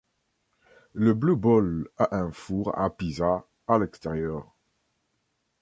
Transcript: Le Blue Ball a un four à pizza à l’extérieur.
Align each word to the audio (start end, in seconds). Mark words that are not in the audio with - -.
Le 0.93 1.13
Blue 1.13 1.35
Ball 1.37 1.87
a 1.99 2.17
un 2.17 2.31
four 2.31 2.75
à 2.75 2.89
pizza 2.89 3.45
à 3.67 3.77
l’extérieur. 3.77 4.51